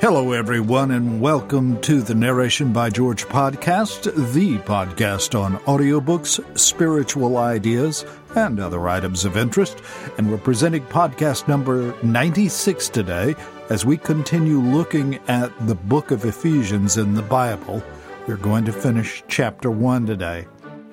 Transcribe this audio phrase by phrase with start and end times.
[0.00, 7.36] Hello, everyone, and welcome to the Narration by George podcast, the podcast on audiobooks, spiritual
[7.36, 9.82] ideas, and other items of interest.
[10.16, 13.34] And we're presenting podcast number 96 today
[13.68, 17.82] as we continue looking at the book of Ephesians in the Bible.
[18.26, 20.46] We're going to finish chapter 1 today.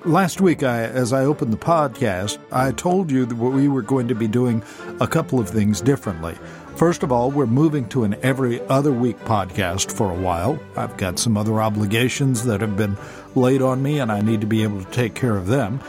[0.04, 4.08] Last week, I, as I opened the podcast, I told you that we were going
[4.08, 4.62] to be doing
[5.00, 6.36] a couple of things differently.
[6.78, 10.60] First of all, we're moving to an every other week podcast for a while.
[10.76, 12.96] I've got some other obligations that have been
[13.34, 15.80] laid on me, and I need to be able to take care of them.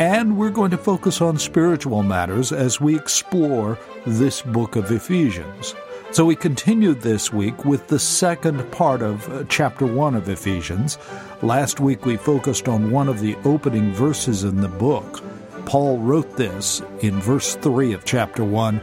[0.00, 5.76] And we're going to focus on spiritual matters as we explore this book of Ephesians.
[6.10, 10.98] So we continued this week with the second part of uh, chapter 1 of Ephesians.
[11.40, 15.22] Last week we focused on one of the opening verses in the book.
[15.66, 18.80] Paul wrote this in verse 3 of chapter 1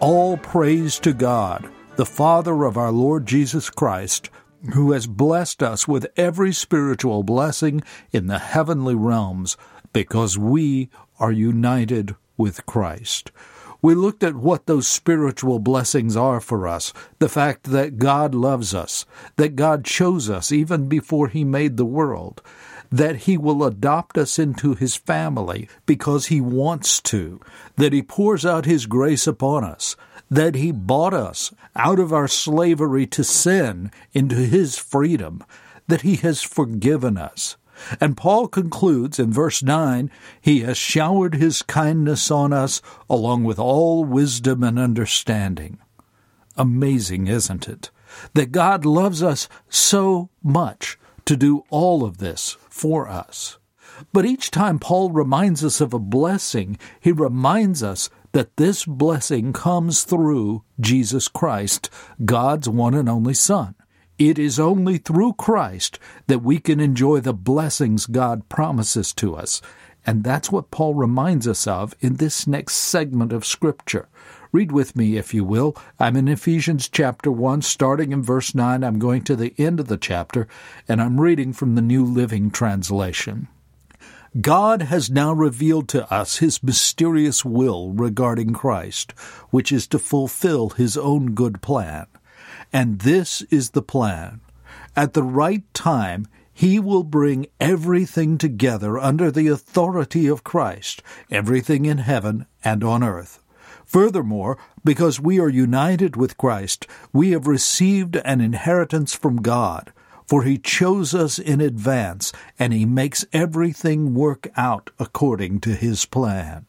[0.00, 4.30] all praise to God, the Father of our Lord Jesus Christ,
[4.74, 7.82] who has blessed us with every spiritual blessing
[8.12, 9.56] in the heavenly realms,
[9.92, 13.32] because we are united with Christ.
[13.82, 18.74] We looked at what those spiritual blessings are for us, the fact that God loves
[18.74, 22.42] us, that God chose us even before He made the world,
[22.90, 27.40] that He will adopt us into His family because He wants to,
[27.76, 29.96] that He pours out His grace upon us,
[30.30, 35.44] that He bought us out of our slavery to sin into His freedom,
[35.86, 37.56] that He has forgiven us.
[38.00, 43.58] And Paul concludes in verse 9, He has showered His kindness on us along with
[43.58, 45.78] all wisdom and understanding.
[46.56, 47.90] Amazing, isn't it?
[48.34, 53.58] That God loves us so much to do all of this for us.
[54.14, 59.52] But each time Paul reminds us of a blessing, he reminds us that this blessing
[59.52, 61.90] comes through Jesus Christ,
[62.24, 63.74] God's one and only Son.
[64.18, 69.60] It is only through Christ that we can enjoy the blessings God promises to us.
[70.06, 74.08] And that's what Paul reminds us of in this next segment of Scripture.
[74.50, 75.76] Read with me, if you will.
[76.00, 78.82] I'm in Ephesians chapter 1, starting in verse 9.
[78.82, 80.48] I'm going to the end of the chapter,
[80.88, 83.48] and I'm reading from the New Living Translation.
[84.40, 89.12] God has now revealed to us his mysterious will regarding Christ,
[89.50, 92.06] which is to fulfill his own good plan.
[92.72, 94.40] And this is the plan.
[94.96, 101.84] At the right time, he will bring everything together under the authority of Christ, everything
[101.84, 103.42] in heaven and on earth.
[103.88, 109.94] Furthermore, because we are united with Christ, we have received an inheritance from God,
[110.26, 116.04] for he chose us in advance, and he makes everything work out according to his
[116.04, 116.66] plan.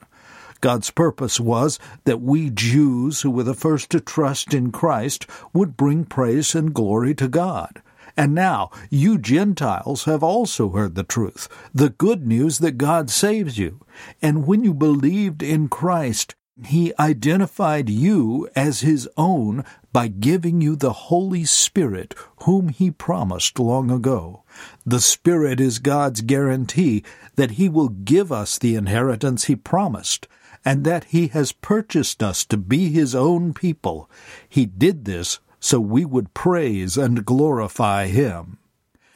[0.61, 5.75] God's purpose was that we Jews, who were the first to trust in Christ, would
[5.75, 7.81] bring praise and glory to God.
[8.15, 13.57] And now, you Gentiles have also heard the truth, the good news that God saves
[13.57, 13.81] you.
[14.21, 20.75] And when you believed in Christ, he identified you as His own by giving you
[20.75, 24.43] the Holy Spirit, whom He promised long ago.
[24.85, 27.03] The Spirit is God's guarantee
[27.35, 30.27] that He will give us the inheritance He promised,
[30.65, 34.09] and that He has purchased us to be His own people.
[34.47, 38.57] He did this so we would praise and glorify Him.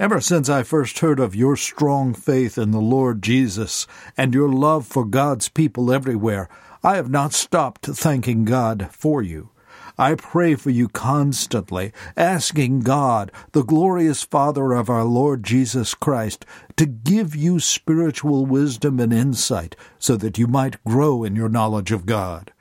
[0.04, 3.88] Ever since I first heard of your strong faith in the Lord Jesus
[4.18, 6.50] and your love for God's people everywhere,
[6.84, 9.52] I have not stopped thanking God for you.
[9.98, 16.46] I pray for you constantly, asking God, the glorious Father of our Lord Jesus Christ,
[16.76, 21.94] to give you spiritual wisdom and insight so that you might grow in your knowledge
[21.94, 22.52] of God.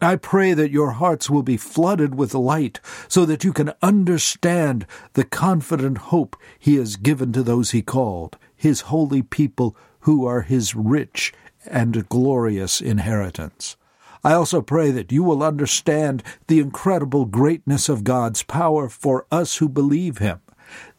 [0.00, 4.86] I pray that your hearts will be flooded with light so that you can understand
[5.14, 10.42] the confident hope He has given to those He called, His holy people who are
[10.42, 11.32] His rich
[11.66, 13.76] and glorious inheritance.
[14.22, 19.56] I also pray that you will understand the incredible greatness of God's power for us
[19.56, 20.40] who believe Him.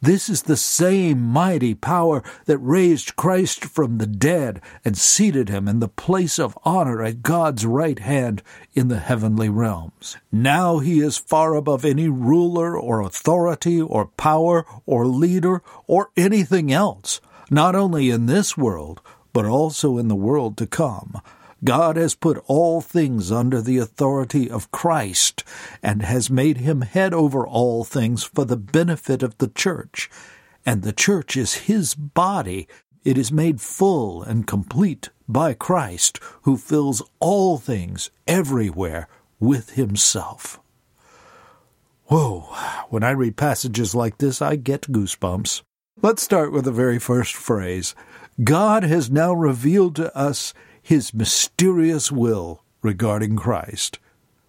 [0.01, 5.67] This is the same mighty power that raised Christ from the dead and seated him
[5.67, 8.41] in the place of honor at God's right hand
[8.73, 10.17] in the heavenly realms.
[10.31, 16.71] Now he is far above any ruler or authority or power or leader or anything
[16.71, 17.19] else,
[17.51, 19.01] not only in this world,
[19.33, 21.21] but also in the world to come.
[21.63, 25.43] God has put all things under the authority of Christ
[25.83, 30.09] and has made him head over all things for the benefit of the church.
[30.65, 32.67] And the church is his body.
[33.03, 39.07] It is made full and complete by Christ, who fills all things everywhere
[39.39, 40.59] with himself.
[42.05, 42.41] Whoa,
[42.89, 45.61] when I read passages like this, I get goosebumps.
[46.01, 47.93] Let's start with the very first phrase
[48.43, 53.99] God has now revealed to us his mysterious will regarding Christ.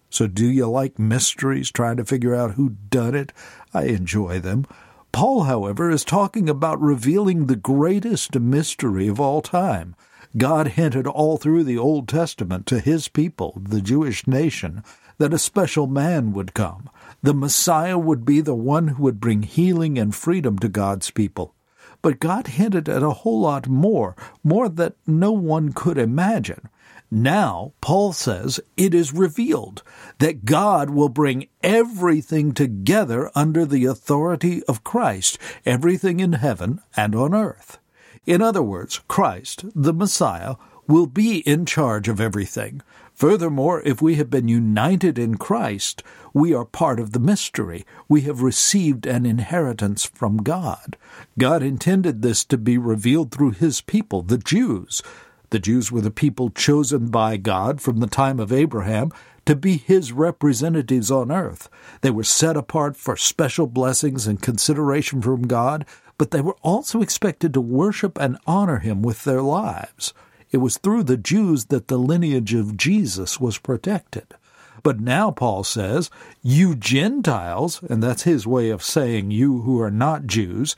[0.09, 3.31] So, do you like mysteries, trying to figure out who done it?
[3.73, 4.65] I enjoy them.
[5.11, 9.95] Paul, however, is talking about revealing the greatest mystery of all time.
[10.37, 14.83] God hinted all through the Old Testament to his people, the Jewish nation,
[15.17, 16.89] that a special man would come.
[17.21, 21.53] The Messiah would be the one who would bring healing and freedom to God's people.
[22.01, 26.69] But God hinted at a whole lot more, more that no one could imagine.
[27.13, 29.83] Now, Paul says, it is revealed
[30.19, 37.13] that God will bring everything together under the authority of Christ, everything in heaven and
[37.13, 37.79] on earth.
[38.25, 40.55] In other words, Christ, the Messiah,
[40.87, 42.81] will be in charge of everything.
[43.15, 46.03] Furthermore, if we have been united in Christ,
[46.33, 47.85] we are part of the mystery.
[48.07, 50.97] We have received an inheritance from God.
[51.37, 55.01] God intended this to be revealed through His people, the Jews.
[55.49, 59.11] The Jews were the people chosen by God from the time of Abraham
[59.45, 61.69] to be His representatives on earth.
[62.01, 65.85] They were set apart for special blessings and consideration from God,
[66.21, 70.13] but they were also expected to worship and honor Him with their lives.
[70.51, 74.35] It was through the Jews that the lineage of Jesus was protected.
[74.83, 76.11] But now Paul says,
[76.43, 80.75] You Gentiles, and that's his way of saying you who are not Jews,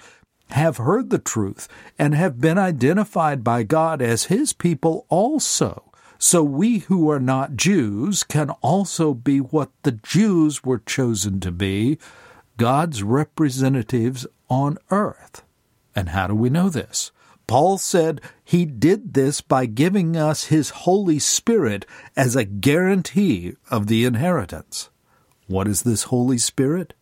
[0.51, 1.67] have heard the truth
[1.99, 5.91] and have been identified by God as his people also.
[6.17, 11.51] So we who are not Jews can also be what the Jews were chosen to
[11.51, 11.97] be,
[12.55, 15.43] God's representatives on earth.
[15.95, 17.11] And how do we know this?
[17.47, 21.85] Paul said he did this by giving us his Holy Spirit
[22.15, 24.91] as a guarantee of the inheritance.
[25.47, 26.93] What is this Holy Spirit?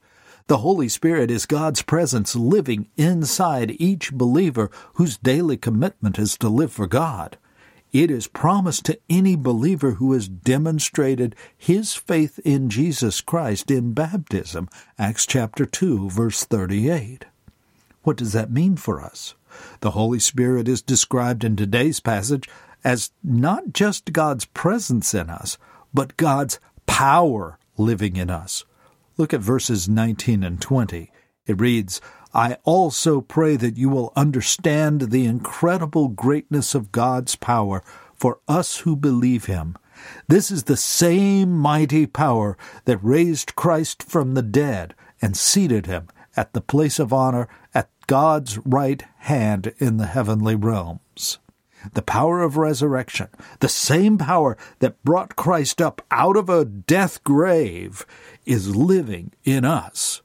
[0.48, 6.50] The Holy Spirit is God's presence living inside each believer whose daily commitment is to
[6.50, 7.38] live for God.
[7.92, 13.92] It is promised to any believer who has demonstrated his faith in Jesus Christ in
[13.94, 14.70] baptism.
[14.98, 17.26] Acts chapter 2 verse 38.
[18.04, 19.36] What does that mean for us?
[19.82, 22.50] The Holy Spirit is described in today's passage
[22.84, 25.58] as not just God's presence in us,
[25.94, 28.66] but God's power living in us.
[29.18, 31.12] Look at verses 19 and 20.
[31.46, 32.02] It reads,
[32.34, 37.84] I also pray that you will understand the incredible greatness of God's power
[38.16, 39.76] for us who believe him.
[40.28, 46.08] This is the same mighty power that raised Christ from the dead and seated him
[46.36, 51.40] at the place of honor at God's right hand in the heavenly realms.
[51.94, 53.30] The power of resurrection,
[53.60, 58.06] the same power that brought Christ up out of a death grave,
[58.46, 60.22] is living in us.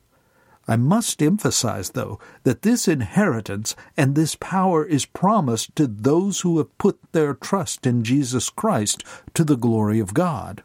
[0.69, 6.59] I must emphasize, though, that this inheritance and this power is promised to those who
[6.59, 9.05] have put their trust in Jesus Christ
[9.35, 10.62] to the glory of God.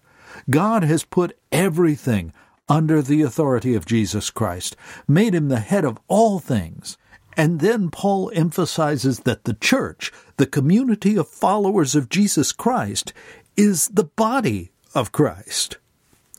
[0.50, 2.34] God has put everything
[2.72, 6.98] under the authority of Jesus Christ, made him the head of all things,
[7.36, 13.12] and then Paul emphasizes that the church, the community of followers of Jesus Christ,
[13.58, 15.80] is the body of Christ.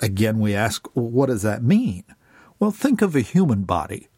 [0.00, 2.04] Again, we ask, what does that mean?
[2.58, 4.08] Well, think of a human body.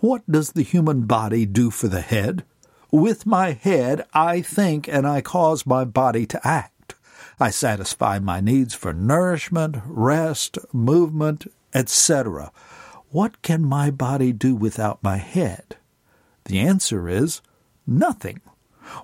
[0.00, 2.44] What does the human body do for the head?
[2.92, 6.73] With my head, I think and I cause my body to act.
[7.40, 12.52] I satisfy my needs for nourishment, rest, movement, etc.
[13.10, 15.76] What can my body do without my head?
[16.44, 17.42] The answer is
[17.86, 18.40] nothing.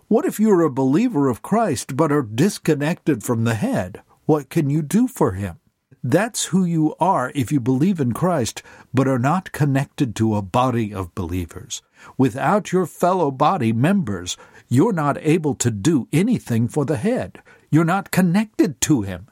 [0.09, 4.03] What if you're a believer of Christ but are disconnected from the head?
[4.27, 5.59] What can you do for him?
[6.03, 8.63] That's who you are if you believe in Christ
[8.95, 11.83] but are not connected to a body of believers.
[12.17, 14.37] Without your fellow body members,
[14.69, 17.43] you're not able to do anything for the head.
[17.71, 19.29] You're not connected to him.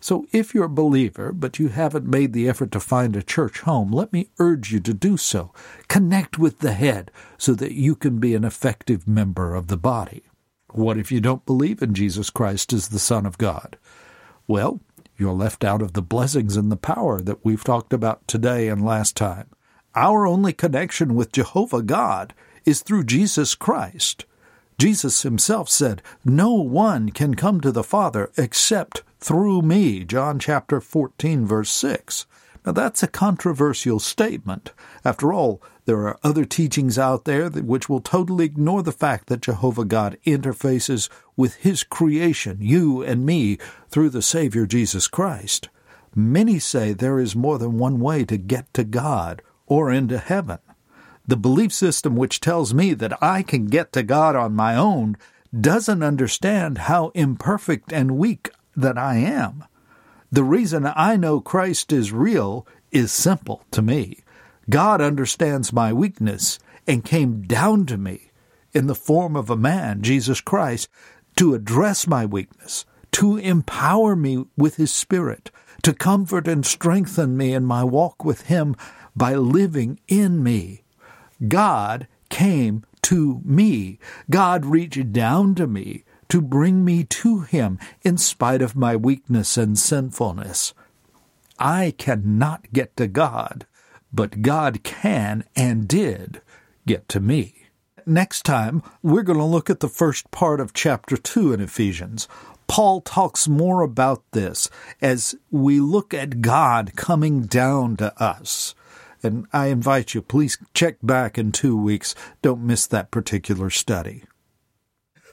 [0.00, 3.60] So if you're a believer, but you haven't made the effort to find a church
[3.60, 5.52] home, let me urge you to do so.
[5.88, 10.22] Connect with the head so that you can be an effective member of the body.
[10.72, 13.78] What if you don't believe in Jesus Christ as the Son of God?
[14.46, 14.80] Well,
[15.18, 18.84] you're left out of the blessings and the power that we've talked about today and
[18.84, 19.48] last time.
[19.94, 22.34] Our only connection with Jehovah God
[22.66, 24.26] is through Jesus Christ.
[24.78, 30.04] Jesus himself said, No one can come to the Father except through me.
[30.04, 32.26] John chapter 14, verse 6.
[32.66, 34.72] Now that's a controversial statement.
[35.04, 39.42] After all, there are other teachings out there which will totally ignore the fact that
[39.42, 45.68] Jehovah God interfaces with His creation, you and me, through the Savior Jesus Christ.
[46.14, 50.58] Many say there is more than one way to get to God, or into heaven.
[51.26, 55.16] The belief system which tells me that I can get to God on my own
[55.58, 59.64] doesn't understand how imperfect and weak that I am.
[60.30, 64.18] The reason I know Christ is real is simple to me.
[64.68, 68.30] God understands my weakness and came down to me
[68.72, 70.88] in the form of a man, Jesus Christ,
[71.36, 75.50] to address my weakness, to empower me with His Spirit,
[75.82, 78.76] to comfort and strengthen me in my walk with Him
[79.14, 80.82] by living in me.
[81.46, 83.98] God came to me.
[84.30, 89.56] God reached down to me to bring me to Him in spite of my weakness
[89.56, 90.74] and sinfulness.
[91.58, 93.66] I cannot get to God,
[94.12, 96.42] but God can and did
[96.86, 97.54] get to me.
[98.04, 102.28] Next time, we're going to look at the first part of chapter 2 in Ephesians.
[102.68, 104.70] Paul talks more about this
[105.02, 108.75] as we look at God coming down to us.
[109.26, 112.14] And I invite you, please check back in two weeks.
[112.40, 114.24] Don't miss that particular study.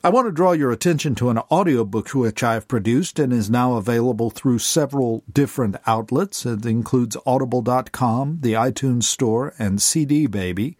[0.06, 3.76] I want to draw your attention to an audiobook which I've produced and is now
[3.76, 6.46] available through several different outlets.
[6.46, 10.78] It includes audible.com, the iTunes Store, and CD Baby.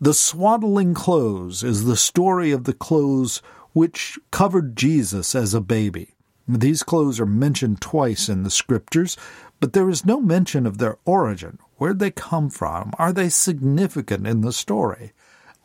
[0.00, 3.40] The Swaddling Clothes is the story of the clothes
[3.72, 6.14] which covered Jesus as a baby.
[6.46, 9.16] These clothes are mentioned twice in the scriptures,
[9.60, 11.58] but there is no mention of their origin.
[11.78, 12.92] Where'd they come from?
[12.98, 15.12] Are they significant in the story?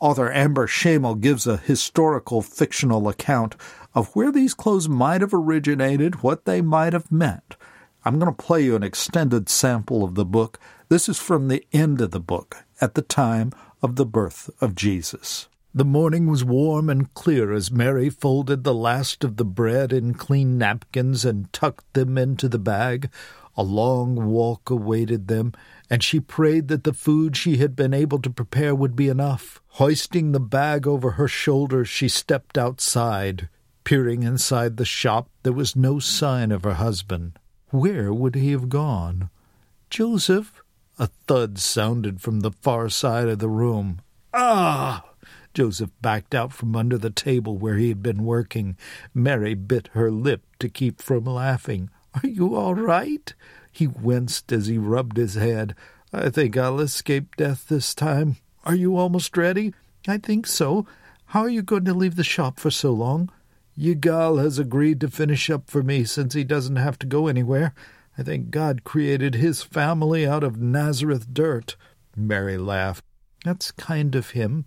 [0.00, 3.56] Author Amber Schamel gives a historical fictional account
[3.94, 7.56] of where these clothes might have originated, what they might have meant.
[8.04, 10.58] I'm going to play you an extended sample of the book.
[10.88, 13.52] This is from the end of the book, at the time
[13.82, 15.48] of the birth of Jesus.
[15.74, 20.14] The morning was warm and clear as Mary folded the last of the bread in
[20.14, 23.10] clean napkins and tucked them into the bag.
[23.56, 25.52] A long walk awaited them,
[25.88, 29.60] and she prayed that the food she had been able to prepare would be enough.
[29.68, 33.48] Hoisting the bag over her shoulders, she stepped outside.
[33.84, 37.38] Peering inside the shop, there was no sign of her husband.
[37.70, 39.30] Where would he have gone?
[39.90, 40.62] Joseph?
[40.98, 44.00] A thud sounded from the far side of the room.
[44.32, 45.04] Ah!
[45.52, 48.76] Joseph backed out from under the table where he had been working.
[49.12, 51.90] Mary bit her lip to keep from laughing.
[52.14, 53.34] Are you all right?
[53.72, 55.74] He winced as he rubbed his head.
[56.12, 58.36] I think I'll escape death this time.
[58.64, 59.74] Are you almost ready?
[60.06, 60.86] I think so.
[61.26, 63.30] How are you going to leave the shop for so long?
[63.76, 67.74] Yigal has agreed to finish up for me since he doesn't have to go anywhere.
[68.16, 71.74] I think God created his family out of Nazareth dirt.
[72.16, 73.04] Mary laughed.
[73.44, 74.64] That's kind of him.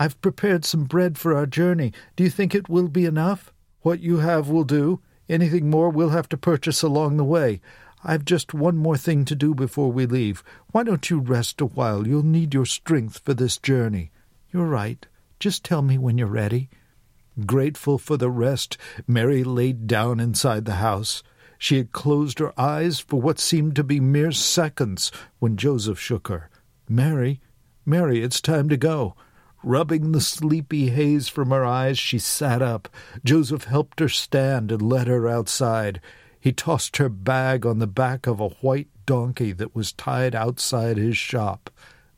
[0.00, 1.92] I've prepared some bread for our journey.
[2.16, 3.52] Do you think it will be enough?
[3.82, 5.00] What you have will do.
[5.28, 7.60] Anything more we'll have to purchase along the way.
[8.04, 10.42] I've just one more thing to do before we leave.
[10.70, 12.06] Why don't you rest a while?
[12.06, 14.10] You'll need your strength for this journey.
[14.52, 15.06] You're right.
[15.40, 16.68] Just tell me when you're ready.
[17.46, 21.22] Grateful for the rest, Mary laid down inside the house.
[21.58, 26.28] She had closed her eyes for what seemed to be mere seconds when Joseph shook
[26.28, 26.50] her.
[26.88, 27.40] Mary,
[27.84, 29.14] Mary, it's time to go.
[29.62, 32.88] Rubbing the sleepy haze from her eyes, she sat up.
[33.24, 36.00] Joseph helped her stand and led her outside.
[36.38, 40.96] He tossed her bag on the back of a white donkey that was tied outside
[40.96, 41.70] his shop.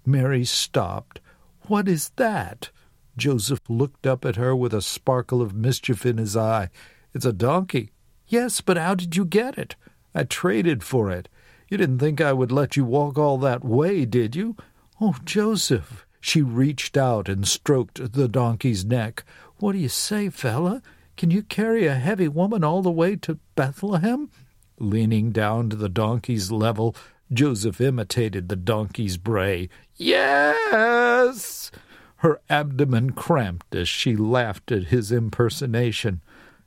[0.04, 1.20] Mary stopped.
[1.66, 2.70] What is that?
[3.16, 6.68] Joseph looked up at her with a sparkle of mischief in his eye.
[7.14, 7.90] It's a donkey.
[8.26, 9.76] Yes, but how did you get it?
[10.14, 11.28] I traded for it.
[11.68, 14.56] You didn't think I would let you walk all that way, did you?
[15.00, 16.06] Oh, Joseph!
[16.20, 19.24] She reached out and stroked the donkey's neck.
[19.58, 20.82] What do you say, fella?
[21.16, 24.30] Can you carry a heavy woman all the way to Bethlehem?
[24.78, 26.94] Leaning down to the donkey's level,
[27.32, 29.68] Joseph imitated the donkey's bray.
[29.96, 31.70] Yes!
[32.16, 36.20] Her abdomen cramped as she laughed at his impersonation.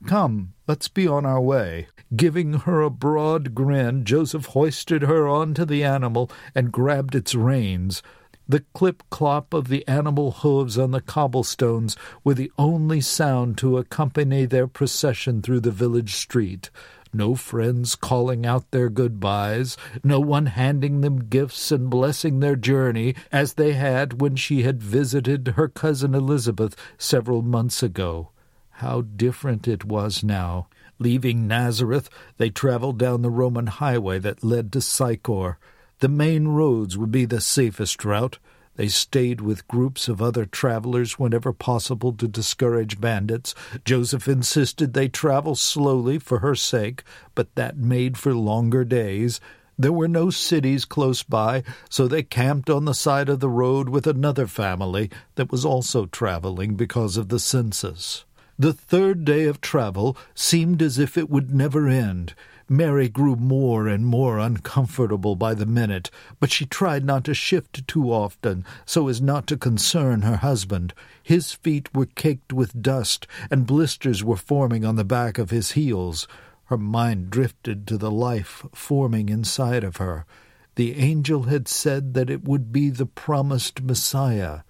[0.06, 1.88] Come, let's be on our way.
[2.16, 8.04] Giving her a broad grin, Joseph hoisted her onto the animal and grabbed its reins.
[8.48, 13.78] The clip clop of the animal hooves on the cobblestones were the only sound to
[13.78, 16.70] accompany their procession through the village street.
[17.14, 23.16] No friends calling out their goodbyes, no one handing them gifts and blessing their journey
[23.32, 28.30] as they had when she had visited her cousin Elizabeth several months ago.
[28.78, 30.68] How different it was now.
[31.00, 35.60] Leaving Nazareth, they traveled down the Roman highway that led to Sychar.
[36.04, 38.38] The main roads would be the safest route.
[38.76, 43.56] They stayed with groups of other travelers whenever possible to discourage bandits.
[43.86, 47.06] Joseph insisted they travel slowly for her sake,
[47.36, 49.40] but that made for longer days.
[49.80, 53.88] There were no cities close by, so they camped on the side of the road
[53.88, 58.26] with another family that was also traveling because of the census.
[58.60, 62.34] The third day of travel seemed as if it would never end.
[62.76, 67.88] Mary grew more and more uncomfortable by the minute, but she tried not to shift
[67.88, 70.92] too often so as not to concern her husband.
[71.22, 75.74] His feet were caked with dust, and blisters were forming on the back of his
[75.74, 76.28] heels.
[76.66, 80.26] Her mind drifted to the life forming inside of her.
[80.74, 84.62] The angel had said that it would be the promised Messiah,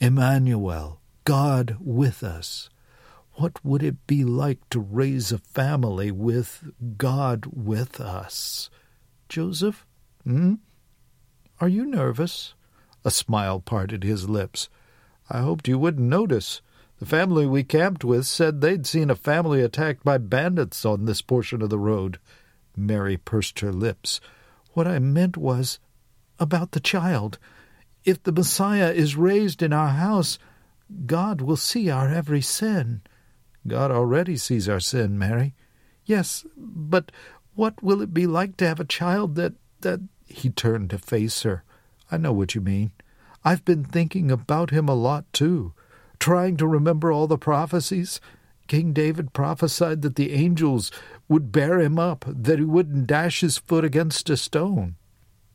[0.00, 2.68] Emmanuel, God with us.
[3.34, 8.68] What would it be like to raise a family with God with us?
[9.28, 9.86] Joseph?
[10.24, 10.54] Hmm?
[11.60, 12.54] Are you nervous?
[13.04, 14.68] A smile parted his lips.
[15.30, 16.60] I hoped you wouldn't notice.
[16.98, 21.22] The family we camped with said they'd seen a family attacked by bandits on this
[21.22, 22.18] portion of the road.
[22.76, 24.20] Mary pursed her lips.
[24.74, 25.78] What I meant was
[26.38, 27.38] about the child.
[28.04, 30.38] If the Messiah is raised in our house,
[31.06, 33.00] God will see our every sin.
[33.66, 35.54] God already sees our sin, Mary.
[36.04, 37.12] Yes, but
[37.54, 41.42] what will it be like to have a child that that he turned to face
[41.42, 41.64] her.
[42.10, 42.92] I know what you mean.
[43.44, 45.74] I've been thinking about him a lot too
[46.22, 48.20] trying to remember all the prophecies.
[48.68, 50.92] King David prophesied that the angels
[51.28, 54.94] would bear him up, that he wouldn't dash his foot against a stone.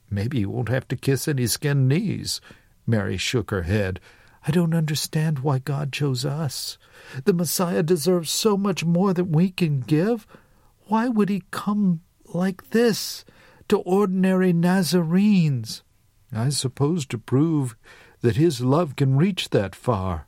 [0.10, 2.42] Maybe he won't have to kiss any skinned knees.
[2.86, 4.02] Mary shook her head.
[4.48, 6.78] I don't understand why God chose us.
[7.26, 10.26] The Messiah deserves so much more than we can give.
[10.86, 12.00] Why would he come
[12.34, 13.26] like this
[13.68, 15.84] to ordinary Nazarenes?
[16.32, 17.76] I suppose to prove
[18.22, 20.28] that his love can reach that far.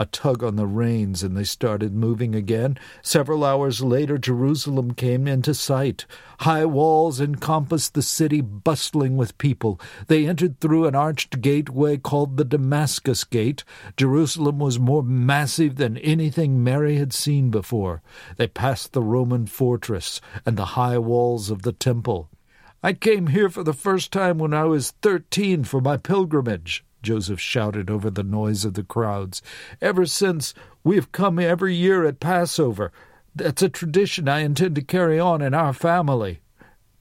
[0.00, 2.78] A tug on the reins, and they started moving again.
[3.02, 6.06] Several hours later, Jerusalem came into sight.
[6.38, 9.80] High walls encompassed the city, bustling with people.
[10.06, 13.64] They entered through an arched gateway called the Damascus Gate.
[13.96, 18.00] Jerusalem was more massive than anything Mary had seen before.
[18.36, 22.30] They passed the Roman fortress and the high walls of the temple.
[22.84, 27.40] I came here for the first time when I was thirteen for my pilgrimage, Joseph
[27.40, 29.42] shouted over the noise of the crowds.
[29.80, 32.92] Ever since, we have come every year at Passover.
[33.34, 36.40] That's a tradition I intend to carry on in our family.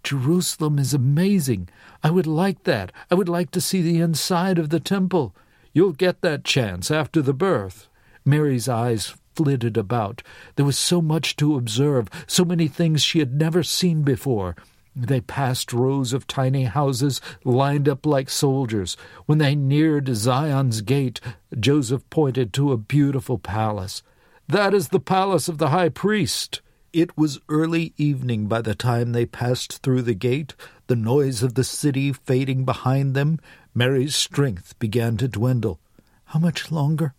[0.04, 1.70] Jerusalem is amazing.
[2.04, 2.92] I would like that.
[3.12, 5.36] I would like to see the inside of the temple.
[5.74, 7.90] You'll get that chance after the birth.
[8.24, 10.24] Mary's eyes flitted about.
[10.56, 14.56] There was so much to observe, so many things she had never seen before.
[15.00, 18.98] They passed rows of tiny houses lined up like soldiers.
[19.28, 21.22] When they neared Zion's gate,
[21.60, 24.02] Joseph pointed to a beautiful palace.
[24.48, 26.62] That is the palace of the high priest.
[26.94, 30.56] It was early evening by the time they passed through the gate,
[30.88, 33.40] the noise of the city fading behind them.
[33.76, 35.80] Mary's strength began to dwindle.
[36.26, 37.14] How much longer?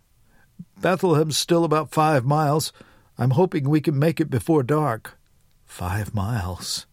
[0.80, 2.72] Bethlehem's still about five miles.
[3.16, 5.16] I'm hoping we can make it before dark.
[5.64, 6.86] Five miles.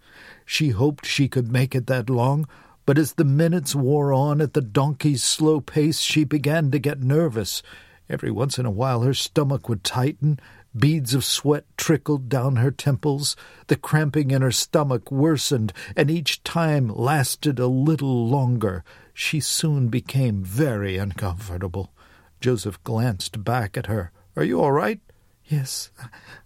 [0.46, 2.48] She hoped she could make it that long,
[2.86, 7.02] but as the minutes wore on at the donkey's slow pace, she began to get
[7.02, 7.64] nervous.
[8.08, 10.40] Every once in a while her stomach would tighten,
[10.78, 13.36] beads of sweat trickled down her temples,
[13.68, 18.84] the cramping in her stomach worsened, and each time lasted a little longer.
[19.14, 21.92] She soon became very uncomfortable.
[22.40, 24.12] Joseph glanced back at her.
[24.36, 25.00] Are you all right?
[25.46, 25.90] Yes,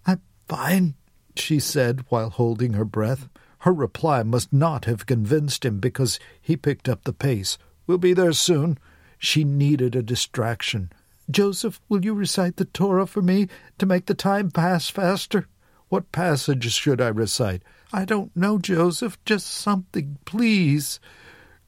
[0.06, 0.94] I'm fine,
[1.36, 3.28] she said while holding her breath.
[3.60, 7.58] Her reply must not have convinced him because he picked up the pace.
[7.86, 8.78] We'll be there soon.
[9.18, 10.90] She needed a distraction.
[11.30, 15.46] Joseph, will you recite the Torah for me to make the time pass faster?
[15.88, 17.62] What passage should I recite?
[17.92, 19.18] I don't know, Joseph.
[19.24, 20.98] Just something, please.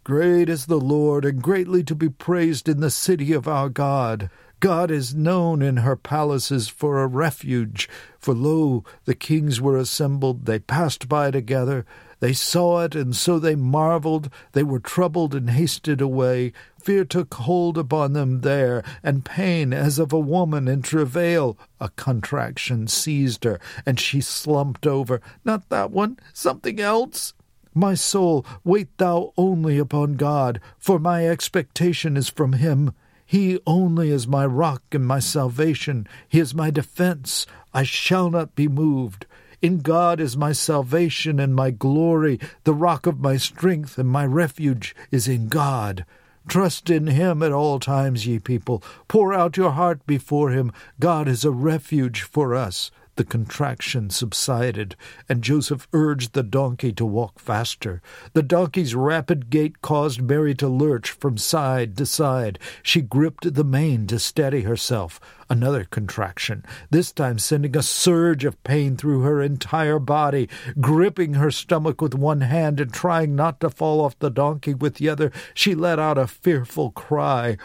[0.04, 4.30] Great is the Lord, and greatly to be praised in the city of our God.
[4.58, 7.88] God is known in her palaces for a refuge.
[8.18, 11.86] For lo, the kings were assembled, they passed by together.
[12.18, 14.28] They saw it, and so they marveled.
[14.52, 16.52] They were troubled and hasted away.
[16.80, 21.56] Fear took hold upon them there, and pain as of a woman in travail.
[21.80, 25.20] A contraction seized her, and she slumped over.
[25.44, 27.34] Not that one, something else.
[27.74, 32.92] My soul, wait thou only upon God, for my expectation is from him.
[33.24, 36.06] He only is my rock and my salvation.
[36.28, 37.46] He is my defense.
[37.72, 39.24] I shall not be moved.
[39.62, 42.38] In God is my salvation and my glory.
[42.64, 46.04] The rock of my strength and my refuge is in God.
[46.48, 48.82] Trust in him at all times, ye people.
[49.08, 50.72] Pour out your heart before him.
[50.98, 52.90] God is a refuge for us.
[53.16, 54.96] The contraction subsided,
[55.28, 58.00] and Joseph urged the donkey to walk faster.
[58.32, 62.58] The donkey's rapid gait caused Mary to lurch from side to side.
[62.82, 65.20] She gripped the mane to steady herself.
[65.50, 70.48] Another contraction, this time sending a surge of pain through her entire body.
[70.80, 74.94] Gripping her stomach with one hand and trying not to fall off the donkey with
[74.94, 77.58] the other, she let out a fearful cry.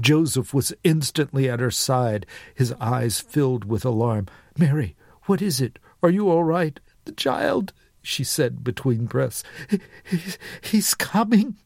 [0.00, 4.26] Joseph was instantly at her side, his eyes filled with alarm.
[4.58, 5.78] Mary, what is it?
[6.02, 6.78] Are you all right?
[7.04, 9.42] The child, she said between breaths.
[10.62, 11.56] He's, coming.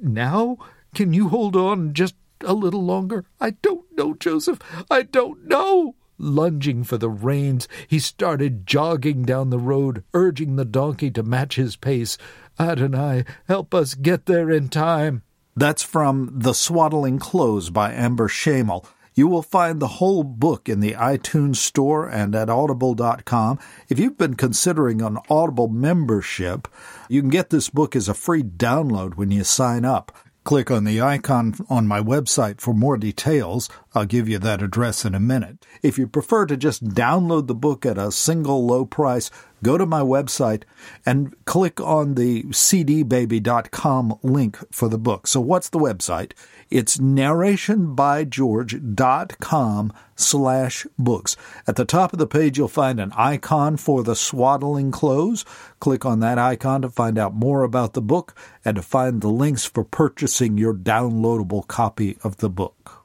[0.00, 0.58] Now?
[0.94, 3.24] Can you hold on just a little longer?
[3.40, 4.58] I don't know, Joseph.
[4.90, 5.94] I don't know.
[6.18, 11.56] Lunging for the reins, he started jogging down the road, urging the donkey to match
[11.56, 12.18] his pace.
[12.58, 15.22] Adonai, help us get there in time.
[15.56, 18.86] That's from The Swaddling Clothes by Amber Schamel.
[19.20, 23.58] You will find the whole book in the iTunes Store and at audible.com.
[23.90, 26.66] If you've been considering an Audible membership,
[27.10, 30.10] you can get this book as a free download when you sign up.
[30.42, 33.68] Click on the icon on my website for more details.
[33.94, 35.66] I'll give you that address in a minute.
[35.82, 39.32] If you prefer to just download the book at a single low price,
[39.64, 40.62] go to my website
[41.04, 45.26] and click on the cdbaby.com link for the book.
[45.26, 46.34] So what's the website?
[46.70, 51.36] It's narrationbygeorge.com slash books.
[51.66, 55.44] At the top of the page, you'll find an icon for the swaddling clothes.
[55.80, 59.28] Click on that icon to find out more about the book and to find the
[59.28, 62.99] links for purchasing your downloadable copy of the book.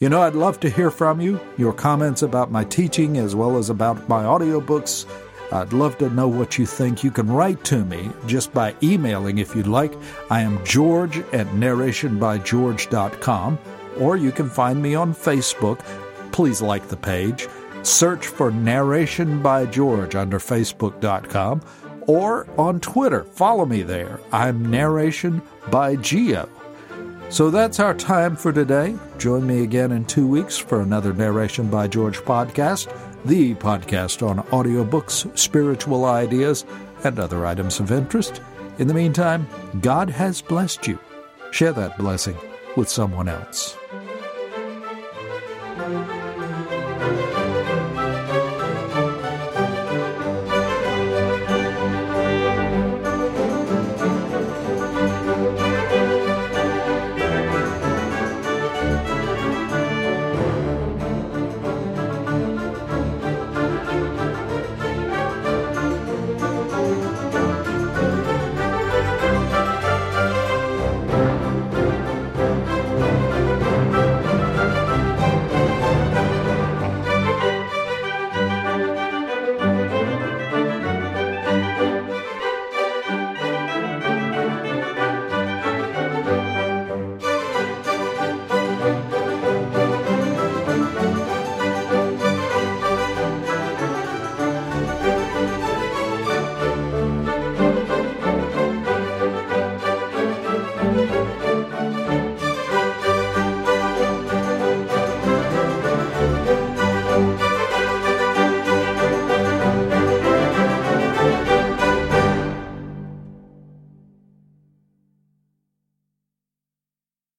[0.00, 3.56] You know, I'd love to hear from you, your comments about my teaching as well
[3.56, 5.06] as about my audiobooks
[5.54, 7.04] I'd love to know what you think.
[7.04, 9.94] You can write to me just by emailing if you'd like.
[10.28, 13.58] I am George at narrationbygeorge.com,
[13.98, 15.78] or you can find me on Facebook.
[16.32, 17.46] Please like the page.
[17.82, 21.60] Search for Narration by George under Facebook.com
[22.06, 23.24] or on Twitter.
[23.24, 24.20] Follow me there.
[24.32, 26.48] I'm Narration by Geo.
[27.34, 28.96] So that's our time for today.
[29.18, 32.86] Join me again in two weeks for another Narration by George podcast
[33.24, 36.64] the podcast on audiobooks, spiritual ideas,
[37.02, 38.40] and other items of interest.
[38.78, 39.48] In the meantime,
[39.80, 40.96] God has blessed you.
[41.50, 42.36] Share that blessing
[42.76, 43.76] with someone else.